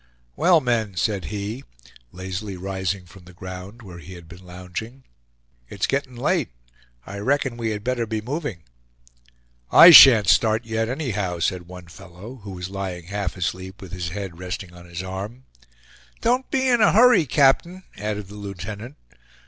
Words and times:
"Well, 0.35 0.61
men," 0.61 0.95
said 0.95 1.25
he, 1.25 1.63
lazily 2.11 2.57
rising 2.57 3.05
from 3.05 3.25
the 3.25 3.35
ground 3.35 3.83
where 3.83 3.99
he 3.99 4.13
had 4.13 4.27
been 4.27 4.43
lounging, 4.43 5.03
"it's 5.69 5.85
getting 5.85 6.15
late, 6.15 6.49
I 7.05 7.19
reckon 7.19 7.55
we 7.55 7.69
had 7.69 7.83
better 7.83 8.07
be 8.07 8.19
moving." 8.19 8.63
"I 9.71 9.91
shan't 9.91 10.27
start 10.27 10.65
yet 10.65 10.89
anyhow," 10.89 11.37
said 11.37 11.67
one 11.67 11.85
fellow, 11.85 12.37
who 12.37 12.53
was 12.53 12.71
lying 12.71 13.09
half 13.13 13.37
asleep 13.37 13.79
with 13.79 13.91
his 13.91 14.09
head 14.09 14.39
resting 14.39 14.73
on 14.73 14.85
his 14.85 15.03
arm. 15.03 15.43
"Don't 16.21 16.49
be 16.49 16.67
in 16.67 16.81
a 16.81 16.93
hurry, 16.93 17.27
captain," 17.27 17.83
added 17.95 18.25
the 18.27 18.33
lieutenant. 18.37 18.95